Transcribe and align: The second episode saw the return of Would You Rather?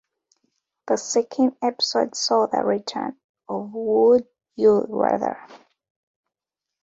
The 0.87 0.97
second 0.97 1.57
episode 1.61 2.15
saw 2.15 2.47
the 2.47 2.63
return 2.63 3.17
of 3.47 3.69
Would 3.71 4.25
You 4.55 4.83
Rather? 4.89 5.37